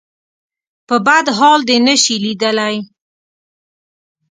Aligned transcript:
په 0.87 0.95
بد 1.05 1.25
حال 1.37 1.59
دې 1.69 1.77
نه 1.87 1.95
شي 2.03 2.15
ليدلی. 2.23 2.75